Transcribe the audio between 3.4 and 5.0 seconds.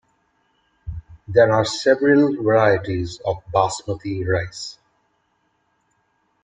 basmati rice.